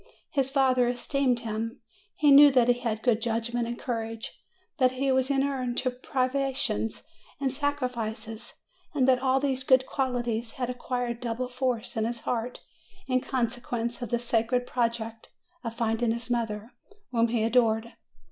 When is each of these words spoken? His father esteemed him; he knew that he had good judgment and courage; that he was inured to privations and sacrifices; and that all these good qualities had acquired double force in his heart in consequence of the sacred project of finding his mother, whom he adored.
His 0.31 0.49
father 0.49 0.87
esteemed 0.87 1.41
him; 1.41 1.79
he 2.15 2.31
knew 2.31 2.49
that 2.53 2.67
he 2.67 2.79
had 2.79 3.03
good 3.03 3.21
judgment 3.21 3.67
and 3.67 3.77
courage; 3.77 4.31
that 4.79 4.93
he 4.93 5.11
was 5.11 5.29
inured 5.29 5.77
to 5.77 5.91
privations 5.91 7.03
and 7.39 7.51
sacrifices; 7.51 8.55
and 8.95 9.07
that 9.07 9.19
all 9.19 9.39
these 9.39 9.63
good 9.63 9.85
qualities 9.85 10.53
had 10.53 10.71
acquired 10.71 11.19
double 11.19 11.47
force 11.47 11.95
in 11.95 12.05
his 12.05 12.21
heart 12.21 12.61
in 13.05 13.21
consequence 13.21 14.01
of 14.01 14.09
the 14.09 14.17
sacred 14.17 14.65
project 14.65 15.29
of 15.63 15.75
finding 15.75 16.13
his 16.13 16.31
mother, 16.31 16.71
whom 17.11 17.27
he 17.27 17.43
adored. 17.43 17.93